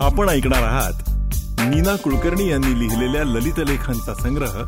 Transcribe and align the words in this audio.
आपण 0.00 0.28
ऐकणार 0.28 0.62
आहात 0.62 0.92
नीना 1.68 1.96
कुलकर्णी 1.96 2.48
यांनी 2.48 2.78
लिहिलेल्या 2.78 3.24
ललित 3.24 3.58
लेखांचा 3.58 4.14
संग्रह 4.14 4.62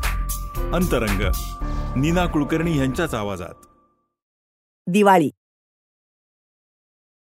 अंतरंग. 0.75 1.21
नीना 1.97 2.27
कुलकर्णी 2.27 2.79
यांच्याच 2.79 3.15
आवाजात. 3.15 3.55
दिवाळी. 4.87 5.31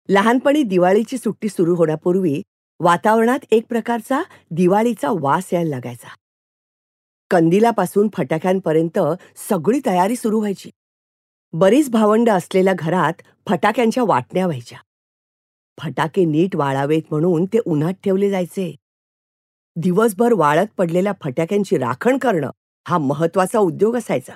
लहानपणी 0.09 0.63
दिवाळीची 0.63 1.19
सुट्टी 1.19 1.49
सुरू 1.49 1.75
होण्यापूर्वी 1.75 2.43
वातावरणात 2.81 3.39
एक 3.51 3.67
प्रकारचा 3.69 4.23
दिवाळीचा 4.51 5.09
वास 5.21 5.53
यायला 5.53 5.71
लागायचा. 5.71 6.09
कंदिलापासून 7.31 8.09
फटाक्यांपर्यंत 8.17 8.99
सगळी 9.49 9.81
तयारी 9.87 10.17
सुरू 10.17 10.39
व्हायची. 10.39 10.71
बरीच 11.53 11.91
भावंड 11.91 12.31
असलेल्या 12.31 12.75
घरात 12.79 13.23
फटाक्यांच्या 13.49 14.05
वाटण्या 14.05 14.47
व्हायच्या. 14.47 14.79
फटाके 15.79 16.25
नीट 16.25 16.57
वाळावेत 16.57 17.03
म्हणून 17.11 17.45
ते 17.45 17.59
उन्हात 17.67 17.93
ठेवले 18.05 18.31
जायचे. 18.31 18.75
दिवसभर 19.77 20.33
वाळत 20.33 20.67
पडलेल्या 20.79 21.13
फटाक्यांची 21.23 21.77
राखण 21.79 22.19
करणं 22.19 22.51
हा 22.89 22.99
महत्त्वाचा 22.99 23.59
उद्योग 23.59 23.97
असायचा. 23.97 24.35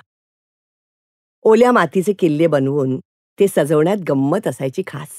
ओल्या 1.43 1.71
मातीचे 1.71 2.13
किल्ले 2.13 2.47
बनवून 2.47 2.99
ते 3.39 3.47
सजवण्यात 3.47 3.97
गंमत 4.09 4.47
असायची 4.47 4.83
खास. 4.87 5.09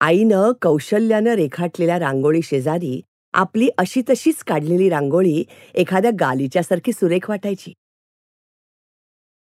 आईनं 0.00 0.52
कौशल्यानं 0.62 1.30
रेखाटलेल्या 1.30 1.98
रांगोळी 1.98 2.42
शेजारी 2.42 3.00
आपली 3.32 3.68
अशी 3.78 4.02
तशीच 4.10 4.44
काढलेली 4.44 4.88
रांगोळी 4.88 5.44
एखाद्या 5.74 6.10
गालीच्यासारखी 6.20 6.92
सुरेख 6.92 7.30
वाटायची. 7.30 7.72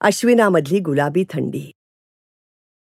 अश्विनामधली 0.00 0.78
गुलाबी 0.78 1.24
थंडी. 1.30 1.70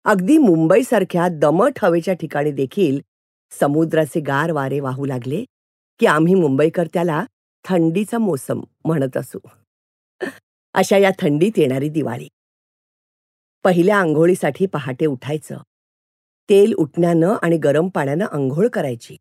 अगदी 0.06 0.38
मुंबईसारख्या 0.38 1.28
दमट 1.28 1.78
हवेच्या 1.82 2.14
ठिकाणी 2.14 2.52
देखील 2.52 3.00
समुद्राचे 3.60 4.20
गार 4.20 4.50
वारे 4.50 4.80
वाहू 4.80 5.04
लागले 5.04 5.44
की 5.98 6.06
आम्ही 6.06 6.34
मुंबईकर 6.34 6.86
त्याला 6.86 7.24
थंडीचा 7.64 8.18
मोसम 8.18 8.60
म्हणत 8.84 9.16
असू. 9.16 9.38
अशा 10.74 10.96
या 10.96 11.10
थंडीत 11.18 11.52
येणारी 11.56 11.88
दिवाळी. 11.88 12.28
पहिल्या 13.64 13.96
आंघोळीसाठी 13.96 14.66
पहाटे 14.66 15.06
उठायचं. 15.06 15.58
तेल 16.50 16.72
उठण्यानं 16.72 17.34
आणि 17.42 17.58
गरम 17.58 17.88
पाण्यानं 17.88 18.24
आंघोळ 18.24 18.68
करायची. 18.68 19.16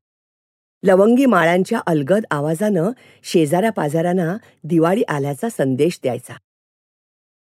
लवंगी 0.84 1.26
माळ्यांच्या 1.26 1.82
अलगद 1.86 2.26
आवाजानं 2.32 2.92
शेजाऱ्या 3.24 3.72
पाजाऱ्यांना 3.72 4.38
दिवाळी 4.64 5.04
आल्याचा 5.08 5.48
संदेश 5.50 6.00
द्यायचा. 6.04 6.34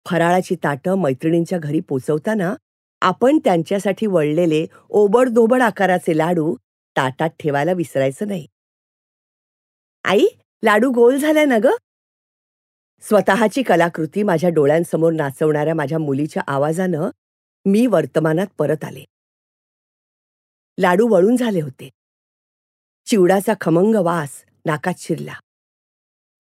फराळाची 0.06 0.56
ताटं 0.56 0.96
मैत्रिणींच्या 0.96 1.60
घरी 1.60 1.80
पोचवताना 1.80 2.56
आपण 3.02 3.38
त्यांच्यासाठी 3.38 4.06
वळलेले 4.06 4.66
ओबडधोबड 4.90 5.62
आकाराचे 5.62 6.18
लाडू 6.18 6.56
ताटात 6.98 7.30
ठेवायला 7.30 7.72
विसरायचं 7.72 8.28
नाही. 8.28 8.48
आई 10.04 10.26
लाडू 10.64 10.92
गोल 10.92 11.18
झालाय 11.18 11.46
ना 11.46 11.58
ग? 11.64 11.68
स्वतःची 13.02 13.64
कलाकृती 13.64 14.24
माझ्या 14.24 14.50
डोळ्यांसमोर 14.50 15.14
नाचवणाऱ्या 15.14 15.76
माझ्या 15.76 16.00
मुलीच्या 16.00 16.44
आवाजानं 16.48 17.10
मी 17.66 17.86
वर्तमानात 17.86 18.48
परत 18.58 18.84
आले. 18.84 19.04
लाडू 20.80 21.08
वळून 21.08 21.36
झाले 21.36 21.62
होते. 21.62 21.90
चिवडाचा 23.06 23.54
खमंग 23.62 23.96
वास 23.96 24.46
नाकात 24.66 24.94
शिरला. 24.98 25.34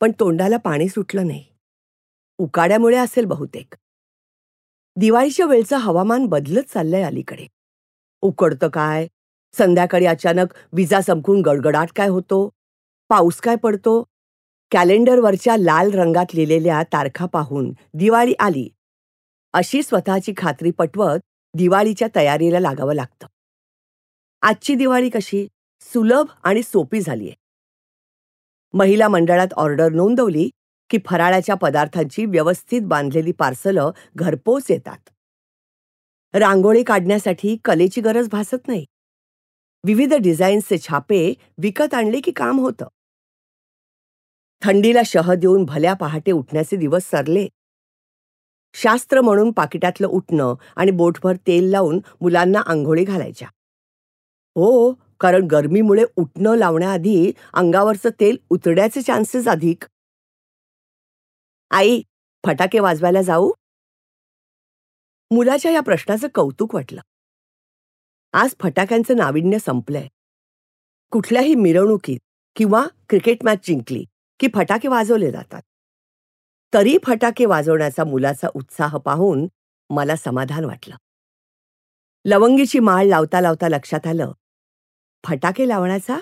पण 0.02 0.12
तोंडाला 0.20 0.58
पाणी 0.58 0.88
सुटलं 0.88 1.28
नाही. 1.28 1.46
उकाड्यामुळे 2.38 2.98
असेल 2.98 3.26
बहुतेक. 3.26 3.76
दिवाळीच्या 5.00 5.46
वेळचं 5.46 5.78
हवामान 5.78 6.26
बदलत 6.26 6.64
चाललंय 6.64 7.02
अलीकडे. 7.02 7.48
उकडतं 8.22 8.68
काय? 8.68 9.08
संध्याकाळी 9.54 10.06
अचानक 10.06 10.48
विजा 10.74 11.02
संपून 11.02 11.42
गडगडाट 11.42 11.90
काय 11.96 12.08
होतो? 12.08 12.50
पाऊस 13.10 13.42
काय 13.42 13.56
पडतो? 13.56 14.04
कॅलेंडरवरच्या 14.72 15.58
लाल 15.58 15.92
रंगात 15.92 16.26
लिहिलेल्या 16.34 16.84
तारखा 16.84 17.26
पाहून 17.26 17.74
दिवाळी 17.94 18.34
आली. 18.40 18.70
अशी 19.54 19.84
स्वतःची 19.84 20.34
खात्री 20.38 20.72
पटवत 20.72 21.20
दिवाळीच्या 21.54 22.08
तयारीला 22.16 22.60
लागावं 22.60 22.94
लागतं. 22.94 23.28
आजची 24.42 24.76
दिवाळी 24.76 25.10
कशी? 25.10 25.48
सुलभ 25.82 26.26
आणि 26.44 26.64
सोपी 26.64 27.02
झालीय. 27.02 27.32
महिला 28.74 29.08
मंडळात 29.08 29.54
ऑर्डर 29.54 29.90
नोंदवली 29.90 30.50
की 30.90 30.98
फराळाच्या 31.06 31.56
पदार्थांची 31.56 32.26
व्यवस्थित 32.26 32.82
बांधलेली 32.82 33.32
पार्सलं 33.32 33.92
घरपोच 34.16 34.64
येतात. 34.70 35.10
रांगोळी 36.34 36.84
काढण्यासाठी 36.84 37.58
कलेची 37.66 38.02
गरज 38.02 38.30
भासत 38.30 38.68
नाही. 38.68 38.86
विविध 39.86 40.14
डिझाईन्सचे 40.14 40.78
छापे 40.78 41.34
विकत 41.58 41.94
आणले 41.94 42.20
की 42.20 42.32
काम 42.32 42.60
होतं. 42.60 42.88
थंडीला 44.62 45.02
शह 45.06 45.34
देऊन 45.34 45.64
भल्या 45.64 45.94
पहाटे 45.94 46.32
उठण्याचे 46.32 46.76
दिवस 46.76 47.10
सरले. 47.10 47.48
शास्त्र 48.74 49.22
म्हणून 49.22 49.52
पाकिटातलं 49.52 50.08
उठणं 50.08 50.54
आणि 50.76 50.92
बोटभर 50.92 51.36
तेल 51.36 51.64
लावून 51.64 52.00
मुलांना 52.22 52.60
आंघोळी 52.60 53.04
घालायच्या. 53.04 53.48
हो 54.56 54.94
कारण 54.94 55.46
गरमीमुळे 55.46 56.04
उठणं 56.16 56.56
लावण्याआधी 56.56 57.32
अंगावरचं 57.54 58.10
तेल 58.20 58.38
उतरण्याचे 58.50 59.02
चान्सेस 59.02 59.48
अधिक. 59.48 59.84
आई 61.72 62.02
फटाके 62.46 62.80
वाजवायला 62.80 63.22
जाऊ? 63.22 63.52
मुलाच्या 65.32 65.72
या 65.72 65.82
प्रश्नाचं 65.82 66.28
कौतुक 66.34 66.76
वाटलं. 66.76 67.02
आज 68.34 68.56
फटाक्यांचं 68.60 69.18
नाविन्य 69.18 69.60
संपलंय. 69.60 70.08
कुठल्याही 71.12 71.56
मिरवणुकीत 71.56 72.20
किंवा 72.56 72.88
क्रिकेट 73.10 73.44
मॅच 73.44 73.68
जिंकली 73.68 74.06
की 74.40 74.48
फटाके 74.56 74.88
वाजवले 74.88 75.32
जातात. 75.32 75.62
तरी 76.74 76.98
फटाके 77.04 77.46
वाजवण्याचा 77.46 78.04
मुलाचा 78.04 78.48
उत्साह 78.54 78.98
पाहून 78.98 79.48
मला 79.90 80.16
समाधान 80.16 80.66
वाटलं. 80.66 80.96
लवंगीची 82.26 82.80
माळ 82.80 83.06
लावता 83.06 83.42
लावता 83.42 83.70
लक्षात 83.70 84.08
आलं. 84.08 84.32
फटाके 85.24 85.68
लावण्याचा 85.68 86.18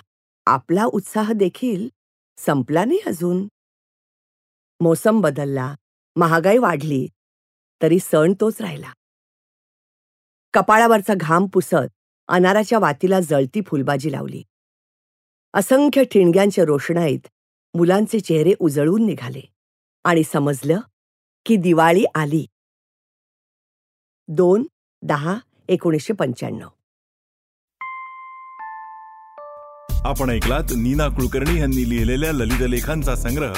आपला 0.45 0.85
उत्साह 0.85 1.31
देखील 1.31 1.89
संपला 2.37 2.85
नाही 2.85 2.99
अजून. 3.05 3.47
मोसम 4.79 5.21
बदलला 5.21 5.75
महागाई 6.15 6.57
वाढली 6.57 7.07
तरी 7.81 7.99
सण 7.99 8.33
तोच 8.41 8.61
राहिला. 8.61 8.91
कपाळावरचा 10.53 11.13
घाम 11.17 11.45
पुसत 11.45 11.89
अनाराच्या 12.27 12.79
वातीला 12.79 13.19
जळती 13.19 13.61
फुलबाजी 13.61 14.11
लावली. 14.11 14.43
असंख्य 15.53 16.03
ठिणग्यांच्या 16.03 16.65
रोषणाईत 16.65 17.27
मुलांचे 17.73 18.19
चेहरे 18.19 18.53
उजळून 18.59 19.05
निघाले 19.05 19.41
आणि 20.03 20.23
समजलं 20.23 20.79
की 21.45 21.55
दिवाळी 21.55 22.05
आली. 22.15 22.45
दोन 24.27 24.67
दहा 25.01 25.37
एकोणीसशे 25.69 26.13
पंच्याण्णव. 26.13 26.69
आपण 30.05 30.29
ऐकलात 30.29 30.63
नीना 30.63 31.07
कुलकर्णी 31.07 31.59
यांनी 31.59 31.89
लिहिलेल्या 31.89 32.31
ललित 32.31 32.69
लेखांचा 32.69 33.15
संग्रह 33.15 33.53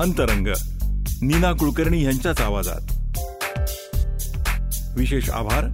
अंतरंग. 0.00 0.46
नीना 1.22 1.52
कुलकर्णी 1.52 2.04
यांच्याच 2.04 2.40
आवाजात. 2.40 2.80
विशेष 4.96 5.30
आभार 5.30 5.64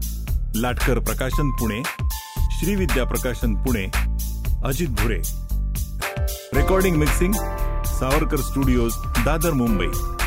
Latkar 0.54 0.98
Prakashan 0.98 1.50
Pune 1.50 1.82
Shrividya 2.38 3.04
Prakashan 3.04 3.54
Pune 3.54 3.86
Ajit 4.64 4.88
Bhure. 4.88 5.22
Recording 6.54 6.96
mixing 6.96 7.32
Savarkar 7.86 8.36
studios 8.36 8.92
Dadar 8.96 9.52
Mumbai. 9.52 10.19